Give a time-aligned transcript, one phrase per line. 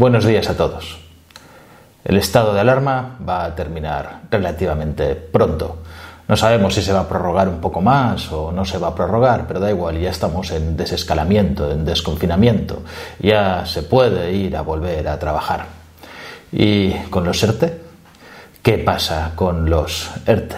[0.00, 0.96] Buenos días a todos.
[2.06, 5.82] El estado de alarma va a terminar relativamente pronto.
[6.26, 8.94] No sabemos si se va a prorrogar un poco más o no se va a
[8.94, 12.82] prorrogar, pero da igual, ya estamos en desescalamiento, en desconfinamiento.
[13.18, 15.66] Ya se puede ir a volver a trabajar.
[16.50, 17.82] ¿Y con los ERTE?
[18.62, 20.56] ¿Qué pasa con los ERTE?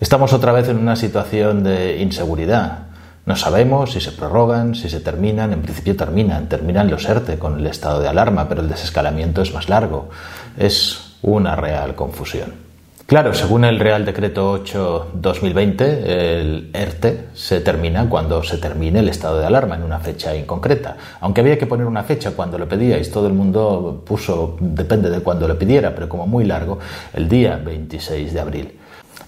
[0.00, 2.89] Estamos otra vez en una situación de inseguridad.
[3.26, 7.58] No sabemos si se prorrogan, si se terminan, en principio terminan, terminan los ERTE con
[7.58, 10.08] el estado de alarma, pero el desescalamiento es más largo.
[10.56, 12.70] Es una real confusión.
[13.10, 19.40] Claro, según el Real Decreto 8-2020, el ERTE se termina cuando se termine el estado
[19.40, 20.96] de alarma, en una fecha inconcreta.
[21.20, 25.18] Aunque había que poner una fecha cuando lo pedíais, todo el mundo puso, depende de
[25.22, 26.78] cuándo lo pidiera, pero como muy largo,
[27.12, 28.79] el día 26 de abril.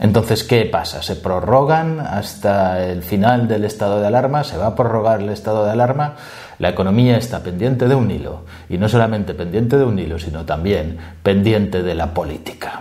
[0.02, 1.00] Entonces, ¿qué pasa?
[1.00, 4.42] ¿Se prorrogan hasta el final del estado de alarma?
[4.42, 6.16] ¿Se va a prorrogar el estado de alarma?
[6.58, 10.44] La economía está pendiente de un hilo, y no solamente pendiente de un hilo, sino
[10.44, 12.80] también pendiente de la política.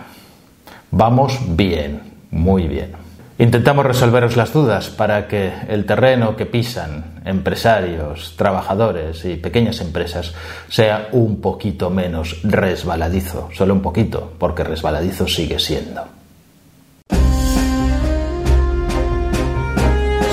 [0.90, 2.00] Vamos bien,
[2.32, 2.90] muy bien.
[3.38, 10.34] Intentamos resolveros las dudas para que el terreno que pisan empresarios, trabajadores y pequeñas empresas
[10.68, 16.02] sea un poquito menos resbaladizo, solo un poquito, porque resbaladizo sigue siendo.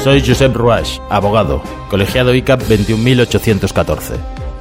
[0.03, 4.14] Soy Josep Ruach, abogado, colegiado ICAP 21814.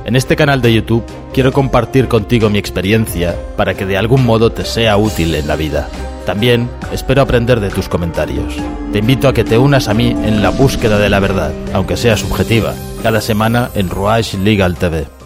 [0.04, 4.50] En este canal de YouTube quiero compartir contigo mi experiencia para que de algún modo
[4.50, 5.88] te sea útil en la vida.
[6.26, 8.56] También espero aprender de tus comentarios.
[8.92, 11.96] Te invito a que te unas a mí en la búsqueda de la verdad, aunque
[11.96, 15.17] sea subjetiva, cada semana en Ruach Legal TV.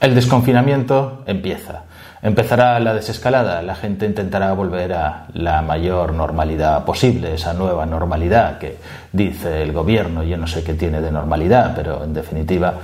[0.00, 1.82] El desconfinamiento empieza.
[2.22, 8.58] Empezará la desescalada, la gente intentará volver a la mayor normalidad posible, esa nueva normalidad
[8.58, 8.78] que
[9.12, 12.74] dice el gobierno, yo no sé qué tiene de normalidad, pero en definitiva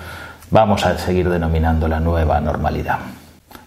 [0.50, 2.98] vamos a seguir denominando la nueva normalidad.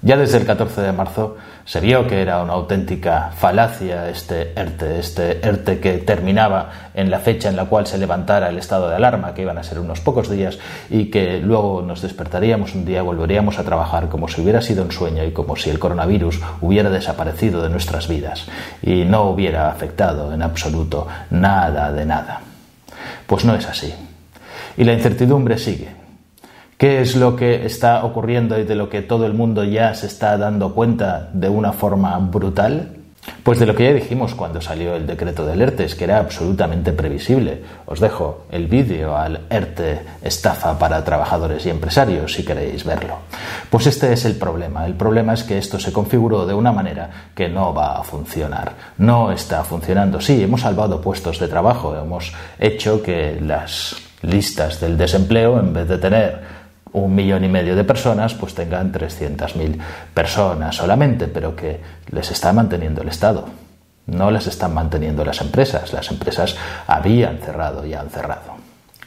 [0.01, 4.99] Ya desde el 14 de marzo se vio que era una auténtica falacia este ERTE,
[4.99, 8.95] este ERTE que terminaba en la fecha en la cual se levantara el estado de
[8.95, 10.59] alarma, que iban a ser unos pocos días,
[10.89, 14.91] y que luego nos despertaríamos un día, volveríamos a trabajar como si hubiera sido un
[14.91, 18.45] sueño y como si el coronavirus hubiera desaparecido de nuestras vidas
[18.83, 22.41] y no hubiera afectado en absoluto nada de nada.
[23.25, 23.93] Pues no es así.
[24.77, 26.06] Y la incertidumbre sigue.
[26.77, 30.05] ¿Qué es lo que está ocurriendo y de lo que todo el mundo ya se
[30.05, 32.97] está dando cuenta de una forma brutal?
[33.41, 36.19] Pues de lo que ya dijimos cuando salió el decreto del ERTE, es que era
[36.19, 37.63] absolutamente previsible.
[37.87, 43.15] Os dejo el vídeo al ERTE estafa para trabajadores y empresarios si queréis verlo.
[43.71, 44.85] Pues este es el problema.
[44.85, 48.73] El problema es que esto se configuró de una manera que no va a funcionar.
[48.99, 50.21] No está funcionando.
[50.21, 55.87] Sí, hemos salvado puestos de trabajo, hemos hecho que las listas del desempleo, en vez
[55.87, 56.56] de tener
[56.93, 59.77] un millón y medio de personas, pues tengan 300.000
[60.13, 61.79] personas solamente, pero que
[62.11, 63.45] les está manteniendo el Estado.
[64.07, 65.91] No las están manteniendo las empresas.
[65.91, 66.55] Las empresas
[66.87, 68.55] habían cerrado y han cerrado.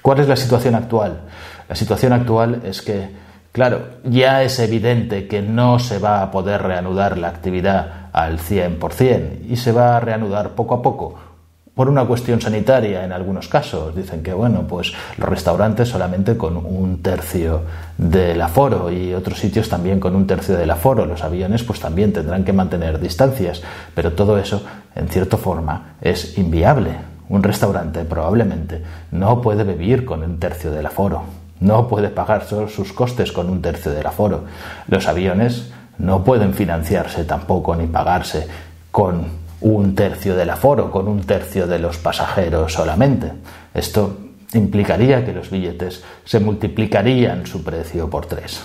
[0.03, 1.21] ¿Cuál es la situación actual?
[1.69, 3.09] La situación actual es que,
[3.53, 9.47] claro, ya es evidente que no se va a poder reanudar la actividad al 100%
[9.49, 11.30] y se va a reanudar poco a poco
[11.75, 13.95] por una cuestión sanitaria en algunos casos.
[13.95, 17.63] Dicen que, bueno, pues los restaurantes solamente con un tercio
[17.97, 21.07] del aforo y otros sitios también con un tercio del aforo.
[21.07, 23.63] Los aviones pues también tendrán que mantener distancias,
[23.95, 24.63] pero todo eso,
[24.95, 26.91] en cierta forma, es inviable.
[27.29, 31.23] Un restaurante probablemente no puede vivir con un tercio del aforo,
[31.61, 34.45] no puede pagar sus costes con un tercio del aforo.
[34.89, 38.49] Los aviones no pueden financiarse tampoco ni pagarse
[38.91, 43.33] con un tercio del aforo, con un tercio de los pasajeros solamente.
[43.75, 44.19] Esto
[44.55, 48.63] implicaría que los billetes se multiplicarían su precio por tres.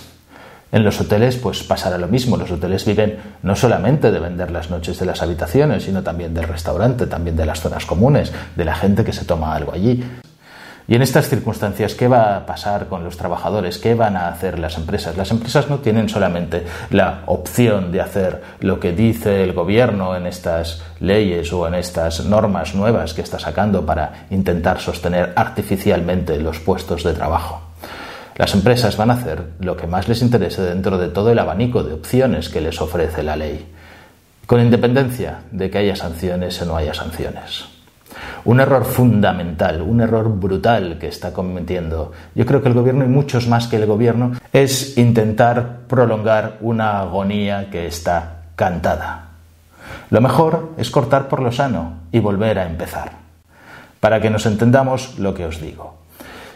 [0.72, 2.36] En los hoteles pues pasará lo mismo.
[2.36, 6.48] Los hoteles viven no solamente de vender las noches de las habitaciones, sino también del
[6.48, 10.04] restaurante, también de las zonas comunes, de la gente que se toma algo allí.
[10.88, 13.78] Y en estas circunstancias, ¿qué va a pasar con los trabajadores?
[13.78, 15.16] ¿Qué van a hacer las empresas?
[15.16, 20.28] Las empresas no tienen solamente la opción de hacer lo que dice el gobierno en
[20.28, 26.60] estas leyes o en estas normas nuevas que está sacando para intentar sostener artificialmente los
[26.60, 27.62] puestos de trabajo.
[28.36, 31.82] Las empresas van a hacer lo que más les interese dentro de todo el abanico
[31.82, 33.66] de opciones que les ofrece la ley,
[34.46, 37.75] con independencia de que haya sanciones o no haya sanciones.
[38.44, 43.08] Un error fundamental, un error brutal que está cometiendo, yo creo que el gobierno y
[43.08, 49.26] muchos más que el gobierno, es intentar prolongar una agonía que está cantada.
[50.10, 53.12] Lo mejor es cortar por lo sano y volver a empezar.
[54.00, 56.05] Para que nos entendamos lo que os digo.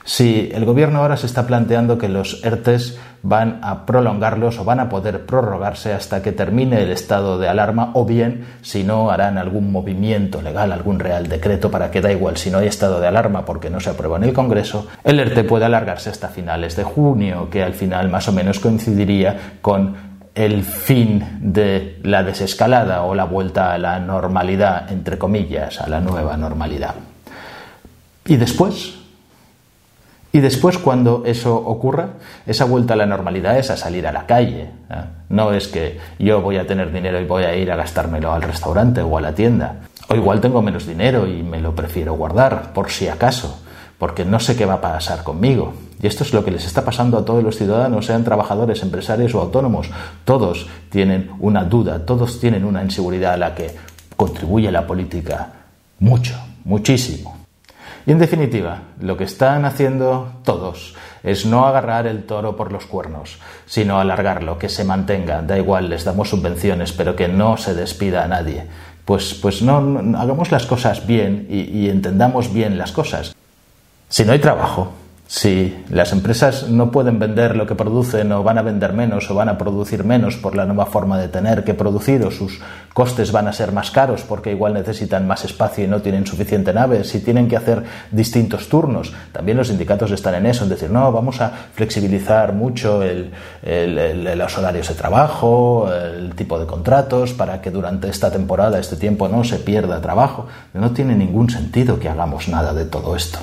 [0.04, 4.80] Si el gobierno ahora se está planteando que los ERTES van a prolongarlos o van
[4.80, 9.36] a poder prorrogarse hasta que termine el estado de alarma o bien si no harán
[9.36, 13.08] algún movimiento legal, algún real decreto para que da igual si no hay estado de
[13.08, 16.84] alarma porque no se aprueba en el Congreso, el ERTE puede alargarse hasta finales de
[16.84, 23.14] junio, que al final más o menos coincidiría con el fin de la desescalada o
[23.14, 26.94] la vuelta a la normalidad, entre comillas, a la nueva normalidad.
[28.24, 28.99] Y después,
[30.32, 32.10] y después, cuando eso ocurra,
[32.46, 34.70] esa vuelta a la normalidad es a salir a la calle.
[34.88, 35.04] ¿eh?
[35.28, 38.42] No es que yo voy a tener dinero y voy a ir a gastármelo al
[38.42, 39.80] restaurante o a la tienda.
[40.08, 43.60] O igual tengo menos dinero y me lo prefiero guardar, por si acaso,
[43.98, 45.74] porque no sé qué va a pasar conmigo.
[46.00, 49.34] Y esto es lo que les está pasando a todos los ciudadanos, sean trabajadores, empresarios
[49.34, 49.90] o autónomos.
[50.24, 53.74] Todos tienen una duda, todos tienen una inseguridad a la que
[54.16, 55.52] contribuye la política
[55.98, 57.39] mucho, muchísimo.
[58.10, 63.38] En definitiva, lo que están haciendo todos es no agarrar el toro por los cuernos,
[63.66, 68.24] sino alargarlo, que se mantenga, da igual, les damos subvenciones, pero que no se despida
[68.24, 68.66] a nadie.
[69.04, 73.32] Pues, pues no, hagamos las cosas bien y entendamos bien las cosas.
[74.08, 74.92] Si no hay trabajo,
[75.30, 79.34] si las empresas no pueden vender lo que producen o van a vender menos o
[79.36, 82.60] van a producir menos por la nueva forma de tener que producir o sus
[82.92, 86.72] costes van a ser más caros porque igual necesitan más espacio y no tienen suficiente
[86.72, 90.90] nave, si tienen que hacer distintos turnos, también los sindicatos están en eso, en decir,
[90.90, 93.00] no, vamos a flexibilizar mucho
[93.62, 99.28] los horarios de trabajo, el tipo de contratos para que durante esta temporada, este tiempo
[99.28, 100.48] no se pierda trabajo.
[100.74, 103.38] No tiene ningún sentido que hagamos nada de todo esto.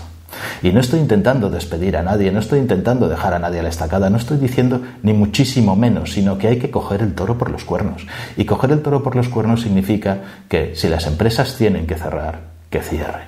[0.61, 3.69] Y no estoy intentando despedir a nadie, no estoy intentando dejar a nadie a la
[3.69, 7.49] estacada, no estoy diciendo ni muchísimo menos, sino que hay que coger el toro por
[7.49, 8.05] los cuernos.
[8.35, 10.19] Y coger el toro por los cuernos significa
[10.49, 12.39] que si las empresas tienen que cerrar,
[12.69, 13.27] que cierren.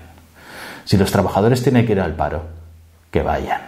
[0.85, 2.43] Si los trabajadores tienen que ir al paro,
[3.11, 3.61] que vayan.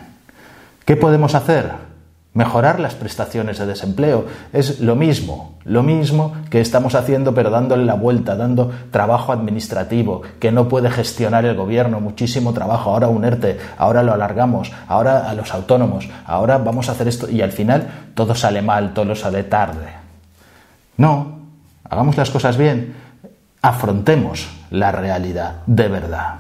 [0.86, 1.91] ¿Qué podemos hacer?
[2.34, 7.84] Mejorar las prestaciones de desempleo es lo mismo, lo mismo que estamos haciendo pero dándole
[7.84, 13.26] la vuelta, dando trabajo administrativo que no puede gestionar el gobierno, muchísimo trabajo, ahora un
[13.26, 17.52] ERTE, ahora lo alargamos, ahora a los autónomos, ahora vamos a hacer esto y al
[17.52, 19.90] final todo sale mal, todo sale tarde.
[20.96, 21.38] No,
[21.84, 22.96] hagamos las cosas bien,
[23.62, 26.36] afrontemos la realidad de verdad.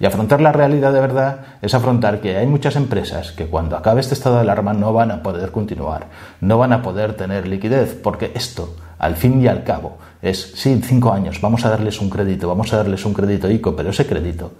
[0.00, 4.00] Y afrontar la realidad de verdad es afrontar que hay muchas empresas que cuando acabe
[4.00, 6.06] este estado de alarma no van a poder continuar,
[6.40, 10.80] no van a poder tener liquidez, porque esto, al fin y al cabo, es, sí,
[10.82, 14.06] cinco años, vamos a darles un crédito, vamos a darles un crédito ICO, pero ese
[14.06, 14.52] crédito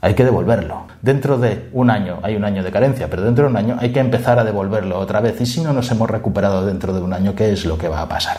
[0.00, 0.86] hay que devolverlo.
[1.02, 3.90] Dentro de un año hay un año de carencia, pero dentro de un año hay
[3.90, 5.40] que empezar a devolverlo otra vez.
[5.40, 8.02] Y si no nos hemos recuperado dentro de un año, ¿qué es lo que va
[8.02, 8.38] a pasar?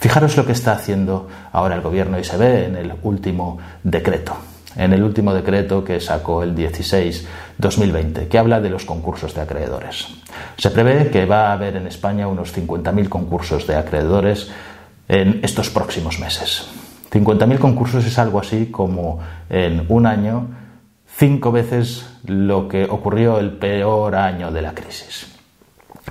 [0.00, 4.49] Fijaros lo que está haciendo ahora el gobierno y se ve en el último decreto
[4.76, 10.08] en el último decreto que sacó el 16-2020, que habla de los concursos de acreedores.
[10.56, 14.50] Se prevé que va a haber en España unos 50.000 concursos de acreedores
[15.08, 16.68] en estos próximos meses.
[17.10, 20.46] 50.000 concursos es algo así como en un año
[21.16, 25.26] cinco veces lo que ocurrió el peor año de la crisis.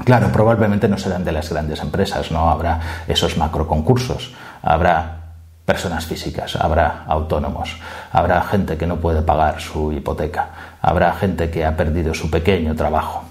[0.03, 5.18] Claro, probablemente no serán de las grandes empresas, no habrá esos macro concursos, habrá
[5.69, 7.77] personas físicas, habrá autónomos,
[8.11, 10.49] habrá gente que no puede pagar su hipoteca,
[10.81, 13.23] habrá gente que ha perdido su pequeño trabajo.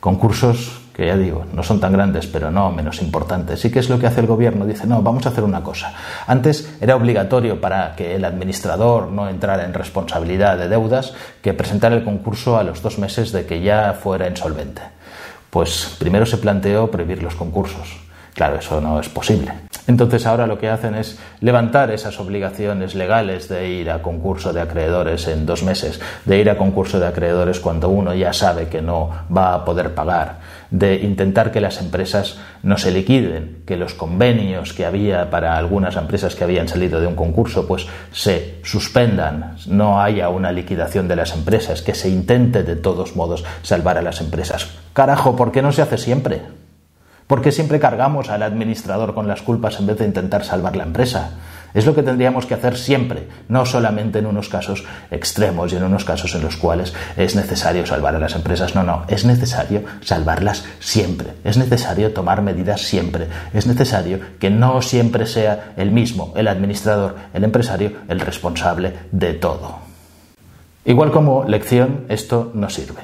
[0.00, 3.62] Concursos que ya digo, no son tan grandes, pero no menos importantes.
[3.66, 4.64] ¿Y qué es lo que hace el gobierno?
[4.64, 5.92] Dice, no, vamos a hacer una cosa.
[6.26, 11.12] Antes era obligatorio para que el administrador no entrara en responsabilidad de deudas
[11.42, 14.80] que presentara el concurso a los dos meses de que ya fuera insolvente.
[15.50, 18.03] Pues primero se planteó prohibir los concursos
[18.34, 19.52] Claro, eso no es posible.
[19.86, 24.62] Entonces ahora lo que hacen es levantar esas obligaciones legales de ir a concurso de
[24.62, 28.80] acreedores en dos meses, de ir a concurso de acreedores cuando uno ya sabe que
[28.80, 30.38] no va a poder pagar,
[30.70, 35.96] de intentar que las empresas no se liquiden, que los convenios que había para algunas
[35.96, 41.16] empresas que habían salido de un concurso pues se suspendan, no haya una liquidación de
[41.16, 44.70] las empresas, que se intente de todos modos salvar a las empresas.
[44.94, 46.63] Carajo, ¿por qué no se hace siempre?
[47.26, 50.84] ¿Por qué siempre cargamos al administrador con las culpas en vez de intentar salvar la
[50.84, 51.30] empresa?
[51.74, 55.82] Es lo que tendríamos que hacer siempre, no solamente en unos casos extremos y en
[55.82, 58.76] unos casos en los cuales es necesario salvar a las empresas.
[58.76, 61.30] No, no, es necesario salvarlas siempre.
[61.42, 63.26] Es necesario tomar medidas siempre.
[63.52, 69.32] Es necesario que no siempre sea el mismo, el administrador, el empresario, el responsable de
[69.32, 69.78] todo.
[70.84, 73.02] Igual como lección, esto no sirve.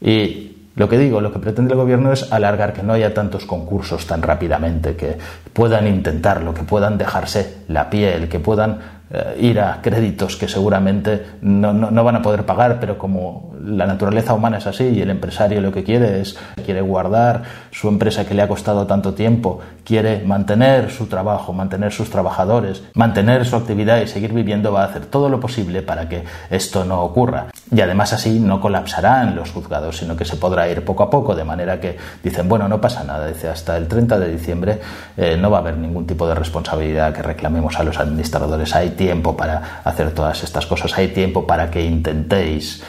[0.00, 3.44] Y lo que digo, lo que pretende el gobierno es alargar que no haya tantos
[3.44, 5.18] concursos tan rápidamente, que
[5.52, 8.78] puedan intentarlo, que puedan dejarse la piel, que puedan
[9.14, 13.84] eh, ir a créditos que seguramente no, no, van a poder pagar, pero como la
[13.84, 18.24] naturaleza humana es así y el empresario lo que quiere es, quiere guardar su empresa
[18.26, 23.56] que le ha costado tanto tiempo, quiere mantener su trabajo, mantener sus trabajadores, mantener su
[23.56, 27.48] actividad y seguir viviendo, va a hacer todo lo posible para que esto no ocurra.
[27.74, 31.34] Y además así no colapsarán los juzgados, sino que se podrá ir poco a poco,
[31.34, 34.80] de manera que dicen, bueno, no pasa nada, dice, hasta el 30 de diciembre
[35.16, 38.74] eh, no va a haber ningún tipo de responsabilidad que reclamemos a los administradores.
[38.74, 42.82] Hay tiempo para hacer todas estas cosas, hay tiempo para que intentéis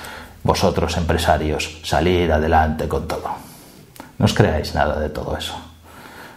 [0.43, 3.29] vosotros empresarios salir adelante con todo.
[4.17, 5.72] No os creáis nada de todo eso.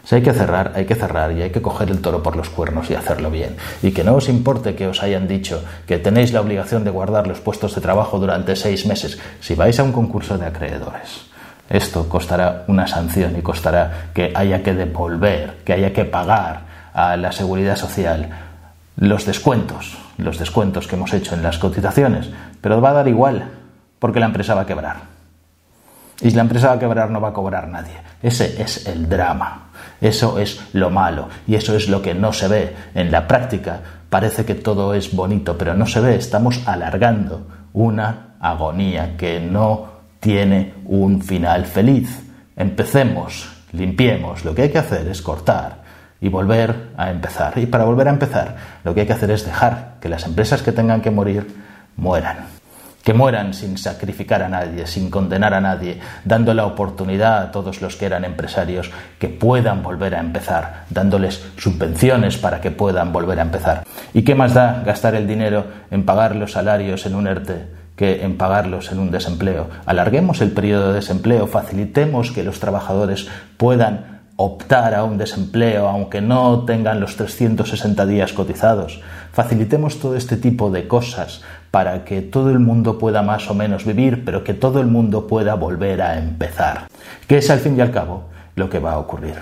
[0.06, 2.48] Si hay que cerrar, hay que cerrar y hay que coger el toro por los
[2.48, 3.56] cuernos y hacerlo bien.
[3.82, 7.26] Y que no os importe que os hayan dicho que tenéis la obligación de guardar
[7.26, 11.26] los puestos de trabajo durante seis meses si vais a un concurso de acreedores.
[11.68, 16.60] Esto costará una sanción y costará que haya que devolver, que haya que pagar
[16.94, 18.30] a la seguridad social
[18.94, 23.50] los descuentos, los descuentos que hemos hecho en las cotizaciones, pero va a dar igual,
[23.98, 25.15] porque la empresa va a quebrar.
[26.20, 27.94] Y si la empresa va a quebrar no va a cobrar nadie.
[28.22, 29.70] Ese es el drama.
[30.00, 32.76] Eso es lo malo y eso es lo que no se ve.
[32.94, 33.80] En la práctica
[34.10, 36.16] parece que todo es bonito, pero no se ve.
[36.16, 42.22] Estamos alargando una agonía que no tiene un final feliz.
[42.56, 44.44] Empecemos, limpiemos.
[44.44, 45.84] Lo que hay que hacer es cortar
[46.20, 47.58] y volver a empezar.
[47.58, 50.62] Y para volver a empezar, lo que hay que hacer es dejar que las empresas
[50.62, 51.46] que tengan que morir
[51.96, 52.55] mueran
[53.06, 57.80] que mueran sin sacrificar a nadie, sin condenar a nadie, dando la oportunidad a todos
[57.80, 63.38] los que eran empresarios que puedan volver a empezar, dándoles subvenciones para que puedan volver
[63.38, 63.84] a empezar.
[64.12, 68.24] ¿Y qué más da gastar el dinero en pagar los salarios en un ERTE que
[68.24, 69.70] en pagarlos en un desempleo?
[69.86, 76.20] Alarguemos el periodo de desempleo, facilitemos que los trabajadores puedan optar a un desempleo aunque
[76.20, 79.00] no tengan los 360 días cotizados.
[79.32, 81.42] Facilitemos todo este tipo de cosas
[81.76, 85.26] para que todo el mundo pueda más o menos vivir, pero que todo el mundo
[85.26, 86.88] pueda volver a empezar.
[87.28, 89.34] Que es al fin y al cabo lo que va a ocurrir.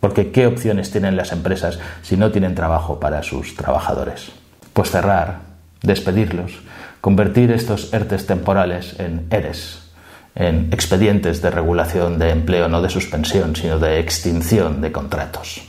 [0.00, 4.32] Porque ¿qué opciones tienen las empresas si no tienen trabajo para sus trabajadores?
[4.72, 5.36] Pues cerrar,
[5.80, 6.58] despedirlos,
[7.00, 9.92] convertir estos ERTES temporales en ERES,
[10.34, 15.62] en expedientes de regulación de empleo, no de suspensión, sino de extinción de contratos.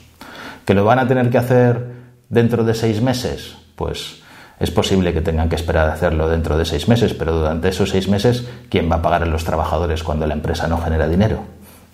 [0.65, 1.85] ¿Que lo van a tener que hacer
[2.29, 3.57] dentro de seis meses?
[3.75, 4.18] Pues
[4.59, 7.89] es posible que tengan que esperar a hacerlo dentro de seis meses, pero durante esos
[7.89, 11.43] seis meses, ¿quién va a pagar a los trabajadores cuando la empresa no genera dinero?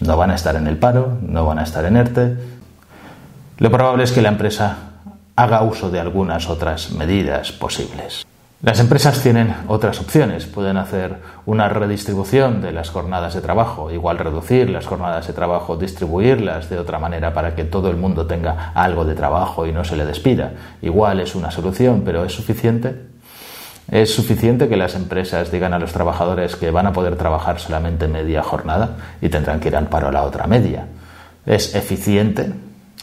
[0.01, 2.36] No van a estar en el paro, no van a estar en ERTE.
[3.60, 4.77] Lo probable es que la empresa
[5.36, 8.25] haga uso de algunas otras medidas posibles.
[8.65, 10.48] Las empresas tienen otras opciones.
[10.48, 15.77] Pueden hacer una redistribución de las jornadas de trabajo, igual reducir las jornadas de trabajo,
[15.77, 19.84] distribuirlas de otra manera para que todo el mundo tenga algo de trabajo y no
[19.84, 20.53] se le despida.
[20.81, 23.03] Igual es una solución, pero ¿es suficiente?
[23.91, 28.07] ¿Es suficiente que las empresas digan a los trabajadores que van a poder trabajar solamente
[28.07, 30.88] media jornada y tendrán que ir al paro a la otra media?
[31.45, 32.51] ¿Es eficiente?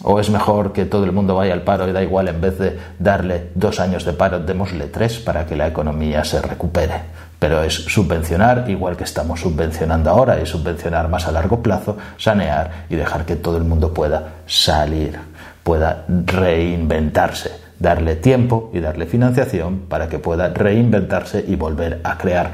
[0.05, 2.59] ¿O es mejor que todo el mundo vaya al paro y da igual, en vez
[2.59, 6.95] de darle dos años de paro, démosle tres para que la economía se recupere?
[7.39, 12.87] Pero es subvencionar, igual que estamos subvencionando ahora, y subvencionar más a largo plazo, sanear
[12.89, 15.19] y dejar que todo el mundo pueda salir,
[15.63, 22.51] pueda reinventarse, darle tiempo y darle financiación para que pueda reinventarse y volver a crear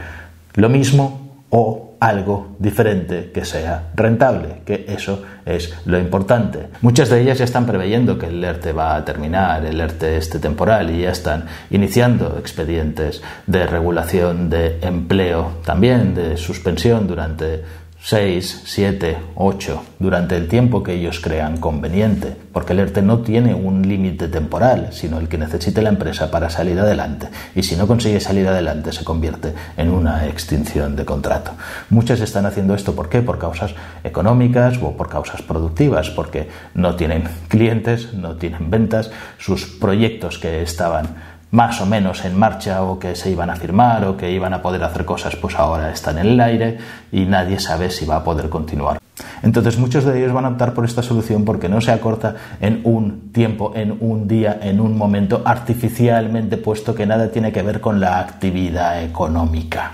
[0.54, 6.68] lo mismo o algo diferente que sea rentable, que eso es lo importante.
[6.80, 10.38] Muchas de ellas ya están preveyendo que el ERTE va a terminar, el ERTE este
[10.38, 17.62] temporal, y ya están iniciando expedientes de regulación de empleo, también de suspensión durante
[18.08, 23.54] 6, 7, 8, durante el tiempo que ellos crean conveniente, porque el ERTE no tiene
[23.54, 27.86] un límite temporal, sino el que necesite la empresa para salir adelante, y si no
[27.86, 31.50] consigue salir adelante se convierte en una extinción de contrato.
[31.90, 33.20] Muchas están haciendo esto, ¿por qué?
[33.20, 39.66] Por causas económicas o por causas productivas, porque no tienen clientes, no tienen ventas, sus
[39.66, 41.14] proyectos que estaban
[41.50, 44.62] más o menos en marcha o que se iban a firmar o que iban a
[44.62, 46.78] poder hacer cosas, pues ahora están en el aire
[47.10, 48.98] y nadie sabe si va a poder continuar.
[49.42, 52.80] Entonces muchos de ellos van a optar por esta solución porque no se acorta en
[52.84, 57.80] un tiempo, en un día, en un momento artificialmente puesto que nada tiene que ver
[57.80, 59.92] con la actividad económica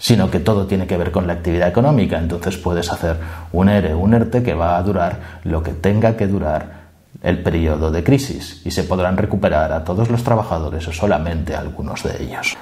[0.00, 2.18] sino que todo tiene que ver con la actividad económica.
[2.18, 3.16] Entonces puedes hacer
[3.52, 6.77] un ERE, un ERTE que va a durar lo que tenga que durar
[7.22, 11.60] el periodo de crisis y se podrán recuperar a todos los trabajadores o solamente a
[11.60, 12.56] algunos de ellos.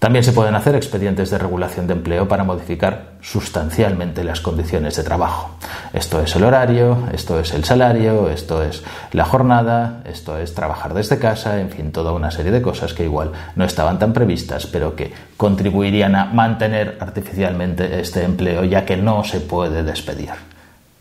[0.00, 5.02] También se pueden hacer expedientes de regulación de empleo para modificar sustancialmente las condiciones de
[5.02, 5.50] trabajo.
[5.92, 10.94] Esto es el horario, esto es el salario, esto es la jornada, esto es trabajar
[10.94, 14.64] desde casa, en fin, toda una serie de cosas que igual no estaban tan previstas,
[14.64, 20.30] pero que contribuirían a mantener artificialmente este empleo ya que no se puede despedir.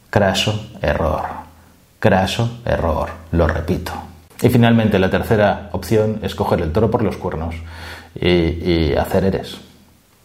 [0.10, 1.49] Craso error.
[2.00, 3.92] Craso error, lo repito.
[4.42, 7.56] Y finalmente la tercera opción es coger el toro por los cuernos
[8.16, 9.58] y, hacer eres.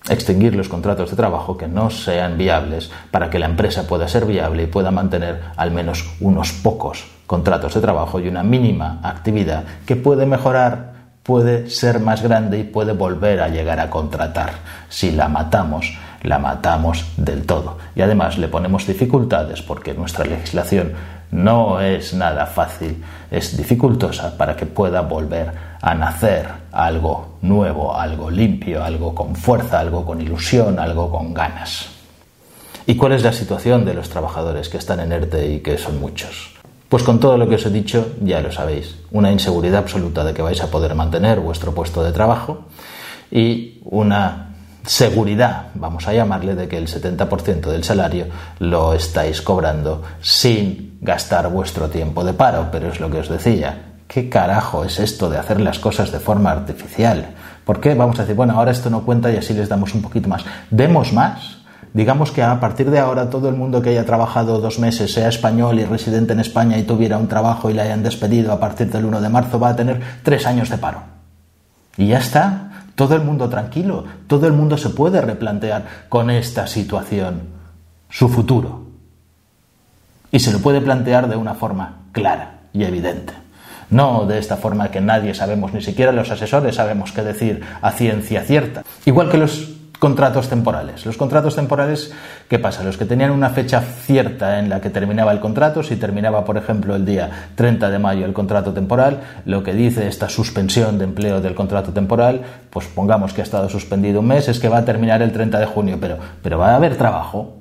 [0.08, 4.24] Extinguir los contratos de trabajo que no sean viables para que la empresa pueda ser
[4.24, 9.64] viable y pueda mantener al menos unos pocos contratos de trabajo y una mínima actividad
[9.86, 10.92] que puede mejorar,
[11.24, 14.52] puede ser más grande y puede volver a llegar a contratar.
[14.90, 17.78] Si la matamos, la matamos del todo.
[17.96, 20.92] Y además le ponemos dificultades porque nuestra legislación
[21.34, 25.50] no es nada fácil, es dificultosa para que pueda volver
[25.82, 31.88] a nacer algo nuevo, algo limpio, algo con fuerza, algo con ilusión, algo con ganas.
[32.86, 35.98] ¿Y cuál es la situación de los trabajadores que están en ERTE y que son
[36.00, 36.54] muchos?
[36.88, 40.34] Pues con todo lo que os he dicho ya lo sabéis, una inseguridad absoluta de
[40.34, 42.66] que vais a poder mantener vuestro puesto de trabajo
[43.32, 44.43] y una
[44.86, 48.26] seguridad, vamos a llamarle, de que el 70% del salario
[48.58, 53.92] lo estáis cobrando sin gastar vuestro tiempo de paro, pero es lo que os decía.
[54.06, 57.30] ¿Qué carajo es esto de hacer las cosas de forma artificial?
[57.64, 60.02] ¿Por qué vamos a decir, bueno, ahora esto no cuenta y así les damos un
[60.02, 60.44] poquito más?
[60.70, 61.58] Demos más.
[61.94, 65.28] Digamos que a partir de ahora todo el mundo que haya trabajado dos meses, sea
[65.28, 68.90] español y residente en España y tuviera un trabajo y le hayan despedido a partir
[68.90, 71.02] del 1 de marzo, va a tener tres años de paro.
[71.96, 72.73] Y ya está.
[72.94, 74.04] Todo el mundo tranquilo.
[74.26, 77.48] Todo el mundo se puede replantear con esta situación
[78.08, 78.84] su futuro
[80.30, 83.32] y se lo puede plantear de una forma clara y evidente.
[83.90, 87.92] No de esta forma que nadie sabemos, ni siquiera los asesores sabemos qué decir a
[87.92, 88.82] ciencia cierta.
[89.04, 91.06] Igual que los contratos temporales.
[91.06, 92.12] Los contratos temporales,
[92.46, 92.84] ¿qué pasa?
[92.84, 96.58] Los que tenían una fecha cierta en la que terminaba el contrato, si terminaba, por
[96.58, 101.04] ejemplo, el día 30 de mayo el contrato temporal, lo que dice esta suspensión de
[101.04, 104.76] empleo del contrato temporal, pues pongamos que ha estado suspendido un mes, es que va
[104.76, 107.54] a terminar el 30 de junio, pero, pero va a haber trabajo.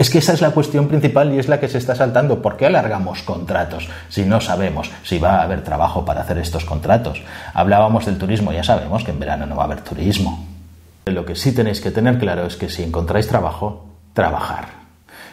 [0.00, 2.42] Es que esa es la cuestión principal y es la que se está saltando.
[2.42, 6.64] ¿Por qué alargamos contratos si no sabemos si va a haber trabajo para hacer estos
[6.64, 7.22] contratos?
[7.54, 10.55] Hablábamos del turismo, ya sabemos que en verano no va a haber turismo.
[11.06, 14.66] Lo que sí tenéis que tener claro es que si encontráis trabajo, trabajar.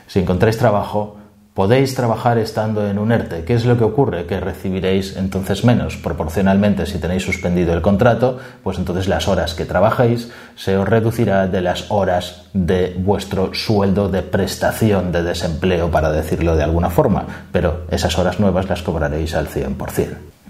[0.05, 1.17] Si encontráis trabajo,
[1.53, 3.43] Podéis trabajar estando en un ERTE.
[3.43, 4.25] ¿Qué es lo que ocurre?
[4.25, 5.97] Que recibiréis entonces menos.
[5.97, 11.45] Proporcionalmente, si tenéis suspendido el contrato, pues entonces las horas que trabajéis se os reducirá
[11.45, 17.45] de las horas de vuestro sueldo de prestación de desempleo, para decirlo de alguna forma.
[17.51, 20.07] Pero esas horas nuevas las cobraréis al 100%.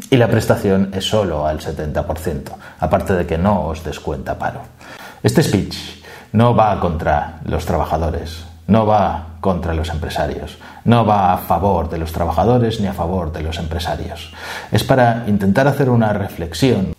[0.09, 4.61] Y la prestación es solo al 70%, aparte de que no os descuenta paro.
[5.23, 5.77] Este speech
[6.33, 11.97] no va contra los trabajadores, no va contra los empresarios, no va a favor de
[11.97, 14.33] los trabajadores ni a favor de los empresarios.
[14.69, 16.93] Es para intentar hacer una reflexión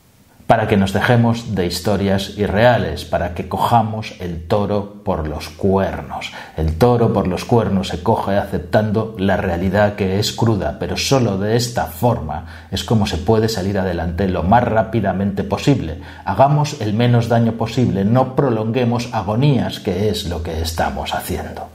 [0.47, 6.33] para que nos dejemos de historias irreales, para que cojamos el toro por los cuernos.
[6.57, 11.39] El toro por los cuernos se coge aceptando la realidad que es cruda, pero solo
[11.39, 16.01] de esta forma es como se puede salir adelante lo más rápidamente posible.
[16.27, 21.69] Hagamos el menos daño posible, no prolonguemos agonías, que es lo que estamos haciendo.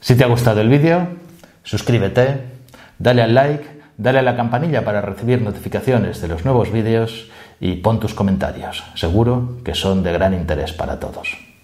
[0.00, 1.08] Si te ha gustado el vídeo,
[1.64, 2.42] suscríbete,
[2.98, 7.30] dale al like, dale a la campanilla para recibir notificaciones de los nuevos vídeos
[7.60, 8.84] y pon tus comentarios.
[8.94, 11.55] Seguro que son de gran interés para todos.